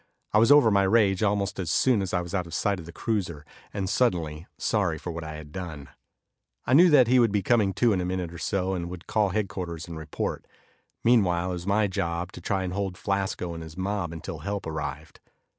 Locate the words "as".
1.59-1.69, 2.01-2.11